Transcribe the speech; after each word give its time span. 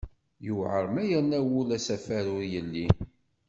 Yuɛer 0.45 0.85
ma 0.93 1.03
yerna 1.09 1.39
wul 1.49 1.69
asafar 1.77 2.25
ur 2.37 2.43
yelli. 2.53 2.87